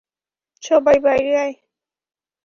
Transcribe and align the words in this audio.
সবাই 0.63 0.97
বাইরে 1.05 1.31
আয়। 1.43 1.53